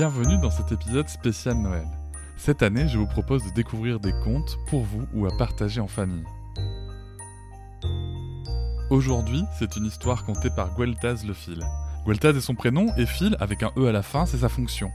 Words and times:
Bienvenue 0.00 0.38
dans 0.38 0.50
cet 0.50 0.72
épisode 0.72 1.10
spécial 1.10 1.58
Noël. 1.58 1.86
Cette 2.38 2.62
année, 2.62 2.88
je 2.88 2.96
vous 2.96 3.06
propose 3.06 3.44
de 3.44 3.50
découvrir 3.50 4.00
des 4.00 4.14
contes 4.24 4.56
pour 4.66 4.82
vous 4.82 5.06
ou 5.12 5.26
à 5.26 5.36
partager 5.36 5.78
en 5.78 5.88
famille. 5.88 6.24
Aujourd'hui, 8.88 9.42
c'est 9.58 9.76
une 9.76 9.84
histoire 9.84 10.24
contée 10.24 10.48
par 10.48 10.74
Gueltaz 10.74 11.26
le 11.26 11.34
fil. 11.34 11.62
Gueltaz 12.06 12.34
est 12.34 12.40
son 12.40 12.54
prénom 12.54 12.86
et 12.96 13.04
fil, 13.04 13.36
avec 13.40 13.62
un 13.62 13.72
E 13.76 13.88
à 13.88 13.92
la 13.92 14.02
fin, 14.02 14.24
c'est 14.24 14.38
sa 14.38 14.48
fonction. 14.48 14.90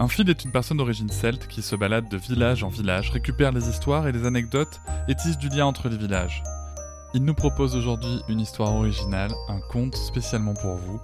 Un 0.00 0.08
fil 0.08 0.28
est 0.28 0.44
une 0.44 0.50
personne 0.50 0.78
d'origine 0.78 1.08
celte 1.08 1.46
qui 1.46 1.62
se 1.62 1.76
balade 1.76 2.08
de 2.08 2.16
village 2.16 2.64
en 2.64 2.68
village, 2.68 3.10
récupère 3.10 3.52
les 3.52 3.68
histoires 3.68 4.08
et 4.08 4.12
les 4.12 4.26
anecdotes 4.26 4.80
et 5.06 5.14
tisse 5.14 5.38
du 5.38 5.50
lien 5.50 5.66
entre 5.66 5.88
les 5.88 5.96
villages. 5.96 6.42
Il 7.14 7.24
nous 7.24 7.34
propose 7.34 7.76
aujourd'hui 7.76 8.22
une 8.28 8.40
histoire 8.40 8.74
originale, 8.74 9.30
un 9.48 9.60
conte 9.70 9.94
spécialement 9.94 10.54
pour 10.54 10.74
vous. 10.74 11.00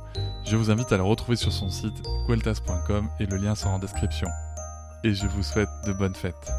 Je 0.50 0.56
vous 0.56 0.70
invite 0.70 0.90
à 0.92 0.96
le 0.96 1.02
retrouver 1.02 1.36
sur 1.36 1.52
son 1.52 1.68
site 1.68 2.02
gueltas.com 2.26 3.10
et 3.20 3.26
le 3.26 3.36
lien 3.36 3.54
sera 3.54 3.72
en 3.72 3.78
description. 3.78 4.28
Et 5.04 5.12
je 5.12 5.26
vous 5.26 5.42
souhaite 5.42 5.68
de 5.86 5.92
bonnes 5.92 6.14
fêtes. 6.14 6.50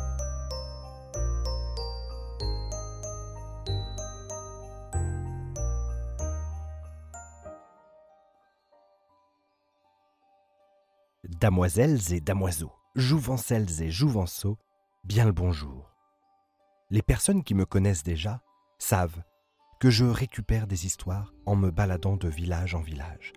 Damoiselles 11.41 12.13
et 12.13 12.21
damoiseaux, 12.21 12.73
jouvencelles 12.93 13.81
et 13.81 13.89
jouvenceaux, 13.89 14.59
bien 15.03 15.25
le 15.25 15.31
bonjour. 15.31 15.95
Les 16.91 17.01
personnes 17.01 17.43
qui 17.43 17.55
me 17.55 17.65
connaissent 17.65 18.03
déjà 18.03 18.43
savent 18.77 19.23
que 19.79 19.89
je 19.89 20.05
récupère 20.05 20.67
des 20.67 20.85
histoires 20.85 21.33
en 21.47 21.55
me 21.55 21.71
baladant 21.71 22.17
de 22.17 22.27
village 22.27 22.75
en 22.75 22.81
village. 22.81 23.33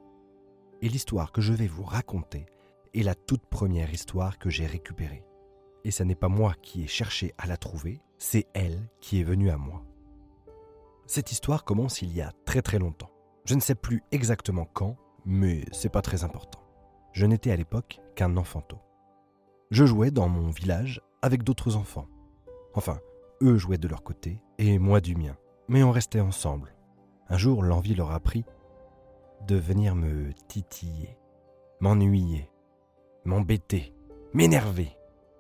Et 0.83 0.89
l'histoire 0.89 1.33
que 1.33 1.41
je 1.41 1.55
vais 1.55 1.67
vous 1.67 1.85
raconter 1.85 2.45
est 2.93 3.03
la 3.03 3.15
toute 3.15 3.47
première 3.47 3.93
histoire 3.93 4.39
que 4.39 4.51
j'ai 4.51 4.67
récupérée. 4.67 5.25
Et 5.85 5.91
ce 5.91 6.03
n'est 6.03 6.15
pas 6.15 6.29
moi 6.29 6.55
qui 6.61 6.83
ai 6.83 6.87
cherché 6.87 7.33
à 7.39 7.47
la 7.47 7.57
trouver, 7.57 8.03
c'est 8.19 8.47
elle 8.53 8.91
qui 9.01 9.21
est 9.21 9.25
venue 9.25 9.51
à 9.51 9.57
moi. 9.57 9.83
Cette 11.07 11.33
histoire 11.33 11.65
commence 11.65 12.03
il 12.03 12.13
y 12.13 12.21
a 12.21 12.33
très 12.45 12.61
très 12.61 12.79
longtemps. 12.79 13.11
Je 13.47 13.55
ne 13.55 13.61
sais 13.61 13.75
plus 13.75 14.03
exactement 14.13 14.67
quand, 14.67 14.97
mais 15.25 15.65
c'est 15.73 15.89
pas 15.89 16.03
très 16.03 16.25
important. 16.25 16.61
Je 17.13 17.25
n'étais 17.25 17.51
à 17.51 17.57
l'époque 17.57 18.01
qu'un 18.15 18.37
enfanteau. 18.37 18.79
Je 19.71 19.87
jouais 19.87 20.11
dans 20.11 20.29
mon 20.29 20.51
village 20.51 21.01
avec 21.23 21.43
d'autres 21.43 21.77
enfants. 21.77 22.09
Enfin, 22.75 23.01
eux 23.41 23.57
jouaient 23.57 23.79
de 23.79 23.89
leur 23.89 24.03
côté 24.03 24.41
et 24.59 24.79
moi 24.79 25.01
du 25.01 25.17
mien 25.17 25.37
mais 25.69 25.83
on 25.83 25.91
restait 25.91 26.21
ensemble. 26.21 26.75
Un 27.29 27.39
jour, 27.39 27.63
l'envie 27.63 27.95
leur 27.95 28.11
a 28.11 28.21
pris 28.21 28.45
de 29.47 29.57
venir 29.57 29.95
me 29.95 30.33
titiller, 30.49 31.19
m'ennuyer, 31.81 32.51
m'embêter, 33.25 33.93
m'énerver. 34.35 34.97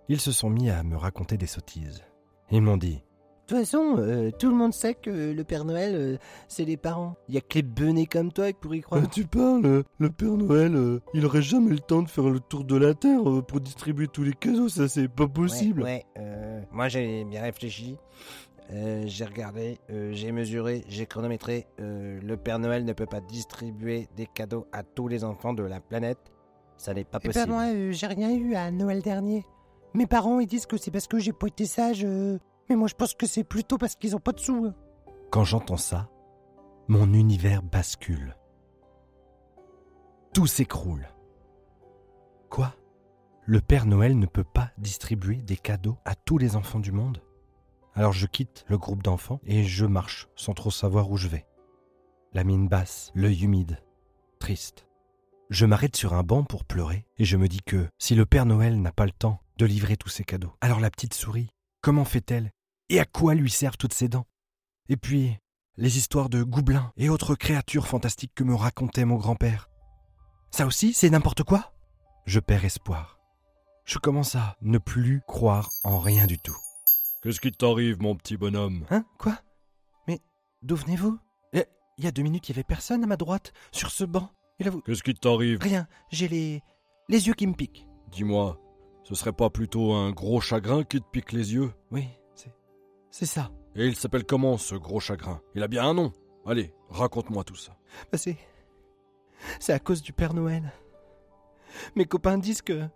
Ils 0.09 0.21
se 0.21 0.33
sont 0.33 0.51
mis 0.51 0.71
à 0.71 0.83
me 0.83 0.97
raconter 0.97 1.37
des 1.37 1.47
sottises. 1.47 2.03
Ils 2.51 2.63
m'ont 2.63 2.77
dit 2.77 2.97
De 2.97 3.47
toute 3.47 3.59
façon, 3.59 3.97
euh, 3.99 4.31
tout 4.39 4.49
le 4.49 4.55
monde 4.55 4.75
sait 4.75 4.95
que 4.95 5.33
le 5.33 5.45
Père 5.45 5.65
Noël, 5.65 5.95
euh, 5.95 6.17
c'est 6.49 6.65
les 6.65 6.77
parents. 6.77 7.17
Il 7.29 7.35
y 7.35 7.39
a 7.39 7.41
que 7.41 7.55
les 7.55 7.63
benets 7.63 8.07
comme 8.07 8.33
toi 8.33 8.53
pour 8.61 8.75
y 8.75 8.81
croire. 8.81 9.03
Euh, 9.03 9.07
tu 9.07 9.25
parles, 9.25 9.85
le 9.99 10.11
Père 10.11 10.37
Noël, 10.37 11.01
il 11.15 11.25
aurait 11.25 11.43
jamais 11.43 11.71
le 11.71 11.81
temps 11.81 12.03
de 12.03 12.09
faire 12.09 12.29
le 12.29 12.41
tour 12.41 12.65
de 12.65 12.77
la 12.77 12.95
Terre 12.95 13.23
pour 13.47 13.61
distribuer 13.61 14.09
tous 14.09 14.25
les 14.25 14.35
cadeaux, 14.35 14.69
ça 14.69 14.89
c'est 14.89 15.09
pas 15.09 15.29
possible. 15.29 15.83
Ouais, 15.83 16.05
moi 16.73 16.89
j'ai 16.89 17.25
bien 17.25 17.43
réfléchi. 17.43 17.97
Euh, 18.71 19.03
j'ai 19.07 19.25
regardé, 19.25 19.79
euh, 19.91 20.13
j'ai 20.13 20.33
mesuré, 20.33 20.85
j'ai 20.89 21.05
chronométré. 21.07 21.67
Euh, 21.81 22.21
le 22.23 22.37
Père 22.37 22.59
Noël 22.59 22.85
ne 22.85 22.93
peut 22.93 23.07
pas 23.07 23.21
distribuer 23.21 24.09
des 24.17 24.27
cadeaux 24.27 24.67
à 24.73 24.83
tous 24.83 25.09
les 25.09 25.25
enfants 25.25 25.53
de 25.53 25.63
la 25.63 25.81
planète. 25.81 26.19
Ça 26.79 26.95
n'est 26.95 27.05
pas 27.05 27.19
Eh 27.23 27.29
ben, 27.29 27.33
possible. 27.35 27.53
moi, 27.53 27.91
j'ai 27.93 28.07
rien 28.07 28.31
eu 28.35 28.55
à 28.55 28.71
Noël 28.71 29.03
dernier. 29.03 29.45
Mes 29.95 30.07
parents, 30.07 30.41
ils 30.41 30.47
disent 30.47 30.67
que 30.67 30.77
c'est 30.79 30.91
parce 30.91 31.07
que 31.07 31.19
j'ai 31.19 31.33
pas 31.35 31.49
été 31.49 31.67
sage. 31.67 32.05
Mais 32.07 32.77
moi, 32.77 32.89
je 32.89 32.95
pense 32.95 33.15
que 33.15 33.27
c'est 33.27 33.45
plutôt 33.45 33.77
parce 33.77 33.95
qu'ils 33.95 34.17
ont 34.17 34.21
pas 34.21 34.33
de 34.33 34.41
sous. 34.41 34.65
hein. 34.67 34.75
Quand 35.31 35.45
j'entends 35.45 35.77
ça, 35.77 36.09
mon 36.89 37.13
univers 37.13 37.63
bascule. 37.63 38.37
Tout 40.33 40.47
s'écroule. 40.47 41.09
Quoi? 42.49 42.75
Le 43.45 43.61
Père 43.61 43.87
Noël 43.87 44.19
ne 44.19 44.27
peut 44.27 44.45
pas 44.45 44.71
distribuer 44.79 45.37
des 45.37 45.57
cadeaux 45.57 45.99
à 46.05 46.15
tous 46.15 46.39
les 46.39 46.57
enfants 46.57 46.81
du 46.81 46.93
monde? 46.93 47.21
Alors 47.95 48.13
je 48.13 48.27
quitte 48.27 48.65
le 48.69 48.79
groupe 48.79 49.03
d'enfants 49.03 49.41
et 49.45 49.65
je 49.65 49.85
marche 49.85 50.29
sans 50.35 50.55
trop 50.55 50.71
savoir 50.71 51.11
où 51.11 51.17
je 51.17 51.29
vais. 51.29 51.47
La 52.33 52.45
mine 52.45 52.69
basse, 52.69 53.13
l'œil 53.15 53.45
humide, 53.45 53.83
triste. 54.39 54.87
Je 55.51 55.67
m'arrête 55.67 55.97
sur 55.97 56.15
un 56.15 56.23
banc 56.23 56.45
pour 56.45 56.65
pleurer 56.65 57.07
et 57.19 57.27
je 57.27 57.37
me 57.37 57.49
dis 57.49 57.61
que 57.61 57.87
si 57.99 58.15
le 58.15 58.25
Père 58.25 58.47
Noël 58.47 58.81
n'a 58.81 58.93
pas 58.93 59.05
le 59.05 59.13
temps 59.13 59.43
de 59.59 59.67
livrer 59.67 59.99
tous 59.99 60.09
ses 60.09 60.25
cadeaux, 60.25 60.55
alors 60.63 60.81
la 60.81 60.91
petite 60.91 61.13
souris, 61.13 61.51
comment 61.83 62.07
fait-elle? 62.07 62.51
Et 62.89 62.99
à 62.99 63.05
quoi 63.05 63.35
lui 63.35 63.51
servent 63.51 63.77
toutes 63.77 63.93
ses 63.93 64.09
dents? 64.09 64.27
Et 64.89 64.97
puis, 64.97 65.37
les 65.77 65.99
histoires 65.99 66.31
de 66.31 66.43
goublins 66.43 66.93
et 66.97 67.11
autres 67.11 67.35
créatures 67.35 67.87
fantastiques 67.87 68.35
que 68.35 68.45
me 68.45 68.55
racontait 68.55 69.05
mon 69.05 69.17
grand-père. 69.17 69.69
Ça 70.51 70.67
aussi, 70.67 70.95
c'est 70.95 71.11
n'importe 71.11 71.43
quoi? 71.43 71.73
Je 72.25 72.41
perds 72.41 72.65
espoir. 72.65 73.19
Je 73.85 73.99
commence 73.99 74.35
à 74.35 74.57
ne 74.63 74.79
plus 74.79 75.23
croire 75.27 75.71
en 75.85 75.99
rien 75.99 76.27
du 76.27 76.39
tout. 76.39 76.57
Qu'est-ce 77.23 77.41
qui 77.41 77.53
t'arrive, 77.53 78.03
mon 78.03 78.17
petit 78.17 78.37
bonhomme? 78.37 78.85
Hein? 78.91 79.05
Quoi? 79.19 79.39
Mais 80.09 80.21
d'où 80.63 80.77
venez-vous? 80.77 81.19
Il 81.99 82.05
y 82.05 82.09
a 82.09 82.11
deux 82.11 82.23
minutes, 82.23 82.49
il 82.49 82.53
y 82.53 82.55
avait 82.55 82.65
personne 82.65 83.05
à 83.05 83.07
ma 83.07 83.19
droite, 83.19 83.53
sur 83.71 83.91
ce 83.91 84.03
banc. 84.05 84.31
Et 84.59 84.65
là, 84.65 84.71
vous... 84.71 84.81
Qu'est-ce 84.81 85.03
qui 85.03 85.13
t'arrive? 85.13 85.59
Rien, 85.61 85.87
j'ai 86.11 86.27
les... 86.27 86.63
les 87.09 87.27
yeux 87.29 87.35
qui 87.35 87.47
me 87.47 87.53
piquent. 87.53 87.87
Dis-moi, 88.11 88.59
ce 89.05 89.15
serait 89.15 89.35
pas 89.35 89.51
plutôt 89.51 89.93
un 89.93 90.11
gros 90.11 90.41
chagrin 90.41 90.85
qui 90.85 91.01
te 91.01 91.07
pique 91.13 91.33
les 91.33 91.53
yeux? 91.53 91.71
Oui, 91.91 92.09
c'est... 92.35 92.53
c'est 93.11 93.27
ça. 93.27 93.53
Et 93.77 93.87
il 93.87 93.95
s'appelle 93.95 94.25
comment, 94.25 94.57
ce 94.57 94.75
gros 94.75 95.01
chagrin? 95.01 95.43
Il 95.55 95.63
a 95.63 95.69
bien 95.69 95.85
un 95.85 95.95
nom 95.95 96.13
Allez, 96.47 96.73
raconte-moi 96.89 97.45
tout 97.45 97.57
ça. 97.57 97.77
Bah, 98.11 98.19
c'est... 98.19 98.39
C'est 99.61 99.75
à 99.75 99.79
cause 99.79 100.03
du 100.03 100.15
Père 100.15 100.33
Noël. 100.35 100.73
Mes 101.95 102.07
copains 102.07 102.39
disent 102.39 102.63
que... 102.63 102.89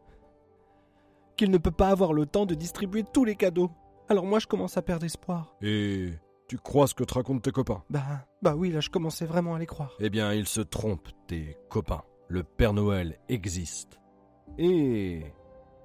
qu'il 1.36 1.50
ne 1.50 1.58
peut 1.58 1.70
pas 1.70 1.90
avoir 1.90 2.14
le 2.14 2.24
temps 2.24 2.46
de 2.46 2.54
distribuer 2.54 3.04
tous 3.04 3.24
les 3.24 3.36
cadeaux. 3.36 3.70
Alors 4.08 4.24
moi, 4.24 4.38
je 4.38 4.46
commence 4.46 4.76
à 4.76 4.82
perdre 4.82 5.04
espoir. 5.04 5.56
Et 5.62 6.10
tu 6.48 6.58
crois 6.58 6.86
ce 6.86 6.94
que 6.94 7.04
te 7.04 7.14
racontent 7.14 7.40
tes 7.40 7.50
copains? 7.50 7.82
Bah, 7.90 8.26
bah 8.42 8.54
oui, 8.54 8.70
là, 8.70 8.80
je 8.80 8.90
commençais 8.90 9.26
vraiment 9.26 9.54
à 9.54 9.58
les 9.58 9.66
croire. 9.66 9.94
Eh 9.98 10.10
bien, 10.10 10.32
ils 10.32 10.46
se 10.46 10.60
trompent, 10.60 11.08
tes 11.26 11.56
copains. 11.68 12.04
Le 12.28 12.42
Père 12.44 12.72
Noël 12.72 13.18
existe. 13.28 14.00
Et 14.58 15.24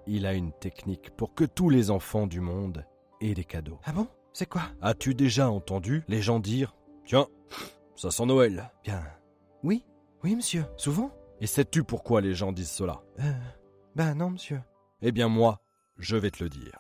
il 0.07 0.25
a 0.25 0.33
une 0.33 0.51
technique 0.53 1.12
pour 1.18 1.33
que 1.33 1.44
tous 1.45 1.69
les 1.69 1.89
enfants 1.91 2.27
du 2.27 2.41
monde 2.41 2.85
aient 3.21 3.33
des 3.33 3.44
cadeaux. 3.44 3.79
Ah 3.85 3.91
bon? 3.91 4.07
C'est 4.33 4.47
quoi? 4.47 4.63
As-tu 4.81 5.13
déjà 5.13 5.50
entendu 5.50 6.03
les 6.07 6.21
gens 6.21 6.39
dire 6.39 6.75
Tiens, 7.06 7.27
ça 7.95 8.12
sent 8.12 8.25
Noël 8.25 8.71
Bien... 8.83 9.01
Oui, 9.63 9.83
oui, 10.24 10.35
monsieur. 10.35 10.65
Souvent 10.77 11.12
Et 11.41 11.47
sais-tu 11.47 11.83
pourquoi 11.83 12.21
les 12.21 12.33
gens 12.33 12.51
disent 12.51 12.71
cela? 12.71 13.01
Euh... 13.19 13.33
Bah 13.95 14.13
non, 14.13 14.29
monsieur. 14.29 14.62
Eh 15.01 15.12
bien 15.12 15.27
moi, 15.27 15.62
je 15.97 16.15
vais 16.15 16.31
te 16.31 16.44
le 16.44 16.50
dire. 16.50 16.79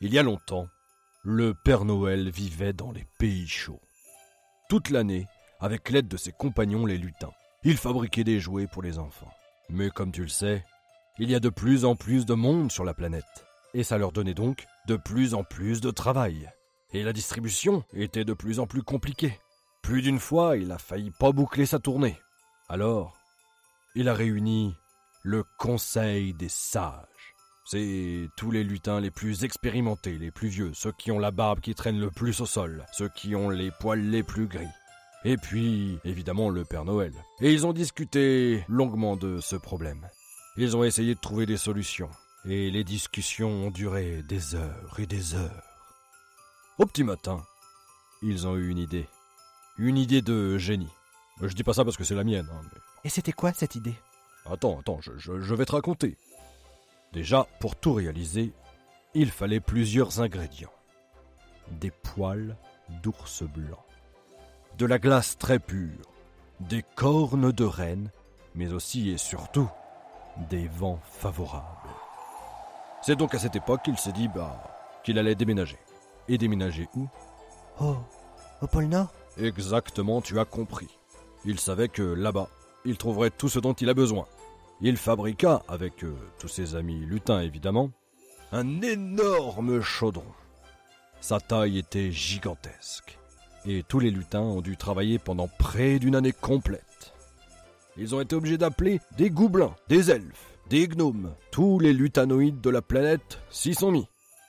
Il 0.00 0.12
y 0.12 0.18
a 0.18 0.22
longtemps, 0.22 0.68
le 1.24 1.54
Père 1.54 1.84
Noël 1.84 2.30
vivait 2.30 2.72
dans 2.72 2.92
les 2.92 3.04
pays 3.18 3.48
chauds. 3.48 3.80
Toute 4.68 4.90
l'année, 4.90 5.26
avec 5.58 5.90
l'aide 5.90 6.06
de 6.06 6.16
ses 6.16 6.30
compagnons 6.30 6.86
les 6.86 6.98
lutins, 6.98 7.32
il 7.64 7.76
fabriquait 7.76 8.22
des 8.22 8.38
jouets 8.38 8.68
pour 8.68 8.82
les 8.82 9.00
enfants. 9.00 9.32
Mais 9.68 9.90
comme 9.90 10.12
tu 10.12 10.22
le 10.22 10.28
sais, 10.28 10.64
il 11.18 11.28
y 11.28 11.34
a 11.34 11.40
de 11.40 11.48
plus 11.48 11.84
en 11.84 11.96
plus 11.96 12.26
de 12.26 12.34
monde 12.34 12.70
sur 12.70 12.84
la 12.84 12.94
planète, 12.94 13.24
et 13.74 13.82
ça 13.82 13.98
leur 13.98 14.12
donnait 14.12 14.34
donc 14.34 14.66
de 14.86 14.94
plus 14.94 15.34
en 15.34 15.42
plus 15.42 15.80
de 15.80 15.90
travail. 15.90 16.48
Et 16.92 17.02
la 17.02 17.12
distribution 17.12 17.82
était 17.92 18.24
de 18.24 18.34
plus 18.34 18.60
en 18.60 18.68
plus 18.68 18.84
compliquée. 18.84 19.36
Plus 19.82 20.00
d'une 20.00 20.20
fois, 20.20 20.56
il 20.56 20.70
a 20.70 20.78
failli 20.78 21.10
pas 21.10 21.32
boucler 21.32 21.66
sa 21.66 21.80
tournée. 21.80 22.16
Alors, 22.68 23.16
il 23.96 24.08
a 24.08 24.14
réuni 24.14 24.76
le 25.24 25.44
Conseil 25.58 26.34
des 26.34 26.48
Sages. 26.48 27.17
C'est 27.70 28.30
tous 28.34 28.50
les 28.50 28.64
lutins 28.64 28.98
les 28.98 29.10
plus 29.10 29.44
expérimentés, 29.44 30.16
les 30.16 30.30
plus 30.30 30.48
vieux, 30.48 30.70
ceux 30.72 30.92
qui 30.92 31.10
ont 31.10 31.18
la 31.18 31.30
barbe 31.30 31.60
qui 31.60 31.74
traîne 31.74 32.00
le 32.00 32.10
plus 32.10 32.40
au 32.40 32.46
sol, 32.46 32.86
ceux 32.94 33.10
qui 33.10 33.36
ont 33.36 33.50
les 33.50 33.70
poils 33.70 34.08
les 34.08 34.22
plus 34.22 34.46
gris. 34.46 34.70
Et 35.22 35.36
puis, 35.36 35.98
évidemment, 36.02 36.48
le 36.48 36.64
Père 36.64 36.86
Noël. 36.86 37.12
Et 37.42 37.52
ils 37.52 37.66
ont 37.66 37.74
discuté 37.74 38.64
longuement 38.70 39.16
de 39.16 39.38
ce 39.42 39.54
problème. 39.54 40.08
Ils 40.56 40.78
ont 40.78 40.82
essayé 40.82 41.14
de 41.14 41.20
trouver 41.20 41.44
des 41.44 41.58
solutions. 41.58 42.08
Et 42.46 42.70
les 42.70 42.84
discussions 42.84 43.50
ont 43.50 43.70
duré 43.70 44.22
des 44.22 44.54
heures 44.54 44.98
et 44.98 45.06
des 45.06 45.34
heures. 45.34 45.62
Au 46.78 46.86
petit 46.86 47.04
matin, 47.04 47.44
ils 48.22 48.46
ont 48.46 48.56
eu 48.56 48.70
une 48.70 48.78
idée. 48.78 49.06
Une 49.76 49.98
idée 49.98 50.22
de 50.22 50.56
génie. 50.56 50.88
Je 51.42 51.52
dis 51.52 51.64
pas 51.64 51.74
ça 51.74 51.84
parce 51.84 51.98
que 51.98 52.04
c'est 52.04 52.14
la 52.14 52.24
mienne. 52.24 52.48
Hein, 52.50 52.62
mais... 52.72 52.80
Et 53.04 53.10
c'était 53.10 53.32
quoi 53.32 53.52
cette 53.52 53.74
idée? 53.74 53.94
Attends, 54.46 54.80
attends, 54.80 55.02
je, 55.02 55.12
je, 55.18 55.38
je 55.38 55.54
vais 55.54 55.66
te 55.66 55.72
raconter. 55.72 56.16
Déjà, 57.12 57.46
pour 57.60 57.76
tout 57.76 57.94
réaliser, 57.94 58.52
il 59.14 59.30
fallait 59.30 59.60
plusieurs 59.60 60.20
ingrédients. 60.20 60.72
Des 61.70 61.90
poils 61.90 62.56
d'ours 63.02 63.42
blanc, 63.42 63.84
de 64.78 64.86
la 64.86 64.98
glace 64.98 65.36
très 65.38 65.58
pure, 65.58 66.12
des 66.60 66.82
cornes 66.94 67.52
de 67.52 67.64
renne, 67.64 68.10
mais 68.54 68.72
aussi 68.72 69.10
et 69.10 69.18
surtout 69.18 69.68
des 70.50 70.68
vents 70.68 71.00
favorables. 71.04 71.88
C'est 73.02 73.16
donc 73.16 73.34
à 73.34 73.38
cette 73.38 73.56
époque 73.56 73.82
qu'il 73.82 73.98
s'est 73.98 74.12
dit 74.12 74.28
bah, 74.28 74.62
qu'il 75.04 75.18
allait 75.18 75.34
déménager. 75.34 75.78
Et 76.28 76.36
déménager 76.36 76.88
où? 76.94 77.06
Oh, 77.80 77.96
au 78.60 78.66
pôle 78.66 78.86
Nord? 78.86 79.12
Exactement, 79.38 80.20
tu 80.20 80.38
as 80.38 80.44
compris. 80.44 80.98
Il 81.44 81.58
savait 81.58 81.88
que 81.88 82.02
là-bas, 82.02 82.48
il 82.84 82.98
trouverait 82.98 83.30
tout 83.30 83.48
ce 83.48 83.58
dont 83.58 83.72
il 83.72 83.88
a 83.88 83.94
besoin. 83.94 84.26
Il 84.80 84.96
fabriqua, 84.96 85.62
avec 85.66 86.04
euh, 86.04 86.14
tous 86.38 86.46
ses 86.46 86.76
amis 86.76 87.00
lutins 87.00 87.40
évidemment, 87.40 87.90
un 88.52 88.80
énorme 88.80 89.82
chaudron. 89.82 90.32
Sa 91.20 91.40
taille 91.40 91.78
était 91.78 92.12
gigantesque, 92.12 93.18
et 93.66 93.82
tous 93.82 93.98
les 93.98 94.12
lutins 94.12 94.40
ont 94.40 94.60
dû 94.60 94.76
travailler 94.76 95.18
pendant 95.18 95.48
près 95.48 95.98
d'une 95.98 96.14
année 96.14 96.32
complète. 96.32 97.12
Ils 97.96 98.14
ont 98.14 98.20
été 98.20 98.36
obligés 98.36 98.58
d'appeler 98.58 99.00
des 99.16 99.30
goublins, 99.30 99.74
des 99.88 100.12
elfes, 100.12 100.54
des 100.70 100.86
gnomes. 100.86 101.34
Tous 101.50 101.80
les 101.80 101.92
lutanoïdes 101.92 102.60
de 102.60 102.70
la 102.70 102.82
planète 102.82 103.40
s'y 103.50 103.74
sont 103.74 103.90
mis. 103.90 104.06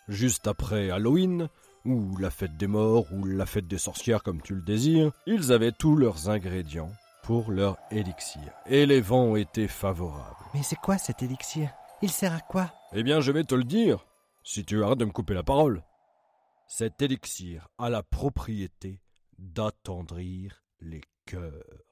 Juste 0.07 0.47
après 0.47 0.91
Halloween, 0.91 1.49
ou 1.85 2.15
la 2.17 2.29
fête 2.29 2.55
des 2.55 2.67
morts, 2.67 3.07
ou 3.11 3.25
la 3.25 3.47
fête 3.47 3.67
des 3.67 3.79
sorcières 3.79 4.21
comme 4.21 4.43
tu 4.43 4.53
le 4.53 4.61
désires, 4.61 5.11
ils 5.25 5.51
avaient 5.51 5.71
tous 5.71 5.95
leurs 5.95 6.29
ingrédients 6.29 6.91
pour 7.29 7.51
leur 7.51 7.77
élixir. 7.91 8.41
Et 8.65 8.87
les 8.87 9.01
vents 9.01 9.25
ont 9.25 9.35
été 9.35 9.67
favorables. 9.67 10.43
Mais 10.55 10.63
c'est 10.63 10.79
quoi 10.79 10.97
cet 10.97 11.21
élixir? 11.21 11.69
Il 12.01 12.09
sert 12.09 12.33
à 12.33 12.39
quoi? 12.39 12.73
Eh 12.91 13.03
bien, 13.03 13.21
je 13.21 13.31
vais 13.31 13.43
te 13.43 13.53
le 13.53 13.65
dire, 13.65 14.07
si 14.43 14.65
tu 14.65 14.83
arrêtes 14.83 14.97
de 14.97 15.05
me 15.05 15.11
couper 15.11 15.35
la 15.35 15.43
parole. 15.43 15.83
Cet 16.67 17.03
élixir 17.03 17.67
a 17.77 17.91
la 17.91 18.01
propriété 18.01 19.03
d'attendrir 19.37 20.63
les 20.81 21.01
cœurs. 21.27 21.83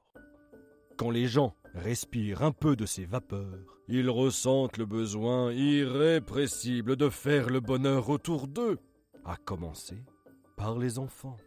Quand 0.97 1.11
les 1.11 1.27
gens 1.27 1.53
respirent 1.75 2.41
un 2.41 2.51
peu 2.51 2.75
de 2.75 2.87
ces 2.87 3.05
vapeurs, 3.05 3.77
ils 3.87 4.09
ressentent 4.09 4.77
le 4.77 4.87
besoin 4.87 5.51
irrépressible 5.51 6.95
de 6.95 7.09
faire 7.09 7.51
le 7.51 7.59
bonheur 7.59 8.09
autour 8.09 8.47
d'eux, 8.47 8.79
à 9.23 9.37
commencer 9.37 10.03
par 10.55 10.79
les 10.79 10.97
enfants. 10.97 11.37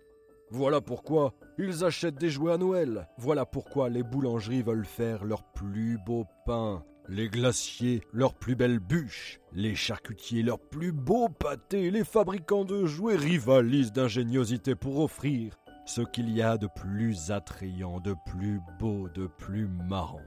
Voilà 0.51 0.81
pourquoi 0.81 1.33
ils 1.59 1.85
achètent 1.85 2.19
des 2.19 2.29
jouets 2.29 2.53
à 2.53 2.59
Noël. 2.59 3.07
Voilà 3.19 3.47
pourquoi 3.47 3.89
les 3.89 4.03
boulangeries 4.03 4.63
veulent 4.63 4.85
faire 4.85 5.25
leurs 5.25 5.45
plus 5.45 5.97
beaux 6.05 6.27
pains, 6.45 6.83
les 7.09 7.29
glaciers 7.29 8.03
leurs 8.13 8.35
plus 8.35 8.57
belles 8.57 8.81
bûches, 8.81 9.41
les 9.53 9.77
charcutiers 9.77 10.43
leurs 10.43 10.59
plus 10.59 10.91
beaux 10.91 11.29
pâtés, 11.29 11.91
les 11.93 12.05
fabricants 12.05 12.65
de 12.65 12.85
jouets 12.85 13.17
rivalisent 13.17 13.93
d'ingéniosité 13.93 14.75
pour 14.75 14.99
offrir 15.01 15.57
ce 15.87 16.03
qu'il 16.03 16.31
y 16.31 16.43
a 16.43 16.57
de 16.57 16.67
plus 16.67 17.31
attrayant, 17.31 18.01
de 18.01 18.15
plus 18.27 18.61
beau, 18.79 19.09
de 19.09 19.27
plus 19.27 19.69
marrant. 19.69 20.21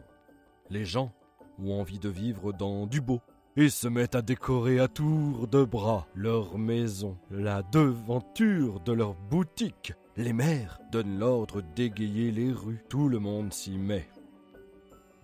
Les 0.69 0.85
gens 0.85 1.13
ont 1.59 1.79
envie 1.79 1.99
de 1.99 2.09
vivre 2.09 2.53
dans 2.53 2.87
du 2.87 3.01
beau 3.01 3.21
et 3.55 3.69
se 3.69 3.87
mettent 3.87 4.15
à 4.15 4.21
décorer 4.21 4.79
à 4.79 4.87
tour 4.87 5.47
de 5.47 5.63
bras 5.63 6.07
leur 6.15 6.57
maison, 6.57 7.17
la 7.29 7.61
devanture 7.61 8.79
de 8.79 8.93
leur 8.93 9.15
boutique. 9.15 9.93
Les 10.15 10.33
maires 10.33 10.79
donnent 10.91 11.17
l'ordre 11.17 11.61
d'égayer 11.75 12.31
les 12.31 12.51
rues. 12.51 12.83
Tout 12.89 13.09
le 13.09 13.19
monde 13.19 13.51
s'y 13.51 13.77
met. 13.77 14.07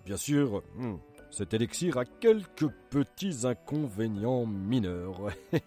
Bien 0.06 0.18
sûr, 0.18 0.64
hmm, 0.78 0.96
cet 1.30 1.54
élixir 1.54 1.98
a 1.98 2.06
quelques 2.06 2.68
petits 2.90 3.46
inconvénients 3.46 4.46
mineurs. 4.46 5.30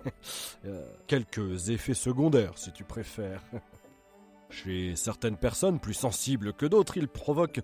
Euh, 0.64 0.86
quelques 1.08 1.70
effets 1.70 1.92
secondaires, 1.94 2.56
si 2.56 2.70
tu 2.70 2.84
préfères. 2.84 3.42
Chez 4.50 4.94
certaines 4.94 5.36
personnes 5.36 5.80
plus 5.80 5.94
sensibles 5.94 6.52
que 6.52 6.66
d'autres, 6.66 6.96
il 6.96 7.08
provoque 7.08 7.60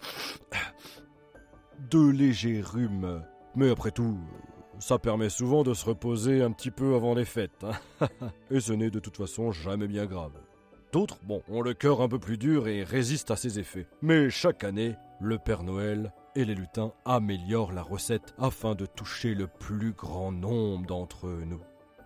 de 1.91 2.11
légers 2.11 2.61
rhumes. 2.61 3.23
Mais 3.55 3.71
après 3.71 3.93
tout, 3.93 4.19
ça 4.81 4.99
permet 4.99 5.31
souvent 5.31 5.63
de 5.63 5.75
se 5.75 5.85
reposer 5.85 6.43
un 6.43 6.51
petit 6.51 6.73
peu 6.73 6.97
avant 6.97 7.15
les 7.15 7.25
fêtes. 7.25 7.63
hein. 7.63 8.09
et 8.51 8.59
ce 8.59 8.73
n'est 8.73 8.91
de 8.91 8.99
toute 8.99 9.17
façon 9.17 9.53
jamais 9.53 9.87
bien 9.87 10.07
grave. 10.07 10.33
D'autres, 10.91 11.19
bon, 11.23 11.43
ont 11.49 11.61
le 11.61 11.75
cœur 11.75 12.01
un 12.01 12.09
peu 12.09 12.19
plus 12.19 12.39
dur 12.39 12.67
et 12.67 12.83
résistent 12.83 13.31
à 13.31 13.37
ses 13.37 13.59
effets. 13.59 13.87
Mais 14.01 14.31
chaque 14.31 14.65
année, 14.65 14.97
le 15.21 15.39
Père 15.39 15.63
Noël 15.63 16.13
et 16.35 16.45
les 16.47 16.55
lutins 16.55 16.93
améliorent 17.05 17.73
la 17.73 17.83
recette 17.83 18.35
afin 18.39 18.75
de 18.75 18.87
toucher 18.87 19.35
le 19.35 19.49
plus 19.49 19.93
grand 19.93 20.33
nombre 20.33 20.87
d'entre 20.87 21.29
nous. 21.29 21.61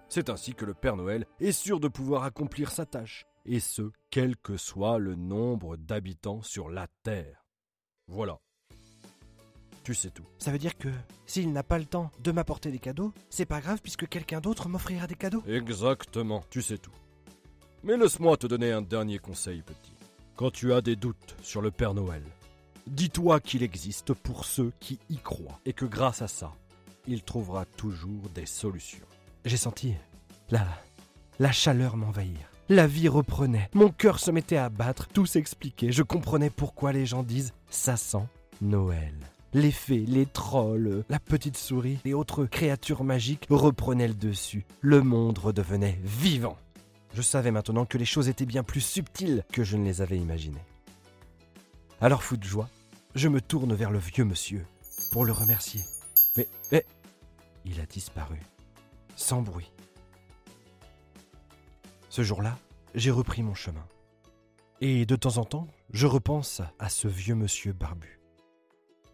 C'est 0.09 0.31
ainsi 0.31 0.55
que 0.55 0.65
le 0.65 0.75
Père 0.75 0.97
Noël 0.97 1.27
est 1.39 1.53
sûr 1.53 1.79
de 1.79 1.89
pouvoir 1.89 2.25
accomplir 2.25 2.71
sa 2.71 2.85
tâche, 2.85 3.25
et 3.47 3.61
ce, 3.61 3.91
quel 4.11 4.37
que 4.37 4.57
soit 4.57 4.99
le 4.99 5.15
nombre 5.15 5.77
d'habitants 5.77 6.43
sur 6.43 6.69
la 6.69 6.87
Terre. 7.03 7.47
Voilà. 8.09 8.39
Tu 9.85 9.95
sais 9.95 10.11
tout. 10.11 10.27
Ça 10.39 10.53
veut 10.53 10.59
dire 10.59 10.77
que 10.77 10.89
s'il 11.27 11.53
n'a 11.53 11.63
pas 11.63 11.79
le 11.79 11.87
temps 11.87 12.11
de 12.21 12.33
m'apporter 12.33 12.71
des 12.71 12.79
cadeaux, 12.79 13.13
c'est 13.31 13.47
pas 13.47 13.61
grave 13.61 13.81
puisque 13.81 14.09
quelqu'un 14.09 14.41
d'autre 14.41 14.69
m'offrira 14.69 15.07
des 15.07 15.15
cadeaux? 15.15 15.43
Exactement, 15.47 16.43
tu 16.51 16.63
sais 16.63 16.79
tout. 16.79 16.93
Mais 17.85 17.97
laisse-moi 17.97 18.37
te 18.37 18.47
donner 18.47 18.71
un 18.71 18.83
dernier 18.83 19.19
conseil, 19.19 19.63
petit. 19.63 19.95
Quand 20.37 20.51
tu 20.51 20.73
as 20.73 20.81
des 20.81 20.97
doutes 20.97 21.37
sur 21.43 21.61
le 21.61 21.71
Père 21.71 21.95
Noël, 21.95 22.23
dis-toi 22.87 23.41
qu'il 23.41 23.63
existe 23.63 24.13
pour 24.15 24.45
ceux 24.45 24.73
qui 24.81 24.99
y 25.11 25.17
croient 25.17 25.59
et 25.67 25.73
que 25.73 25.85
grâce 25.85 26.23
à 26.23 26.29
ça, 26.29 26.53
il 27.07 27.23
trouvera 27.23 27.65
toujours 27.65 28.29
des 28.35 28.47
solutions. 28.47 29.07
J'ai 29.45 29.57
senti 29.57 29.95
la 30.51 30.67
la 31.39 31.51
chaleur 31.51 31.97
m'envahir. 31.97 32.39
La 32.69 32.87
vie 32.87 33.09
reprenait, 33.09 33.69
mon 33.75 33.89
cœur 33.89 34.21
se 34.21 34.31
mettait 34.31 34.57
à 34.57 34.69
battre, 34.69 35.09
tout 35.09 35.27
s'expliquait, 35.27 35.91
je 35.91 36.05
comprenais 36.05 36.51
pourquoi 36.51 36.93
les 36.93 37.05
gens 37.05 37.25
disent 37.25 37.53
ça 37.69 37.97
sent 37.97 38.27
Noël. 38.61 39.15
Les 39.53 39.73
fées, 39.73 40.05
les 40.07 40.27
trolls, 40.27 41.05
la 41.09 41.19
petite 41.19 41.57
souris 41.57 41.99
et 42.05 42.15
autres 42.15 42.47
créatures 42.47 43.03
magiques 43.03 43.47
reprenaient 43.51 44.09
le 44.09 44.15
dessus. 44.15 44.65
Le 44.81 45.03
monde 45.03 45.39
redevenait 45.39 45.99
vivant. 46.05 46.57
Je 47.15 47.23
savais 47.23 47.51
maintenant 47.51 47.85
que 47.85 47.99
les 47.99 48.05
choses 48.05 48.29
étaient 48.29 48.47
bien 48.47 48.63
plus 48.63 48.81
subtiles 48.81 49.45
que 49.53 49.65
je 49.65 49.77
ne 49.77 49.85
les 49.85 50.01
avais 50.01 50.19
imaginées. 50.19 50.65
Alors 52.01 52.23
fou 52.23 52.37
de 52.37 52.45
joie, 52.45 52.69
je 53.15 53.29
me 53.29 53.41
tourne 53.41 53.75
vers 53.75 53.91
le 53.91 53.99
vieux 53.99 54.25
monsieur 54.25 54.65
pour 55.13 55.25
le 55.25 55.33
remercier. 55.33 55.83
Mais, 56.37 56.49
mais, 56.71 56.87
il 57.65 57.81
a 57.81 57.87
disparu, 57.87 58.41
sans 59.15 59.43
bruit. 59.43 59.71
Ce 62.09 62.23
jour-là, 62.23 62.59
j'ai 62.95 63.11
repris 63.11 63.43
mon 63.43 63.55
chemin. 63.55 63.87
Et 64.81 65.07
de 65.07 65.17
temps 65.17 65.37
en 65.37 65.45
temps, 65.45 65.69
je 65.93 66.07
repense 66.07 66.63
à 66.79 66.89
ce 66.89 67.09
vieux 67.09 67.35
monsieur 67.35 67.73
barbu. 67.73 68.21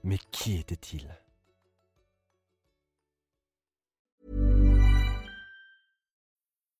Mais 0.04 0.18
qui 0.30 0.56
était-il? 0.56 1.08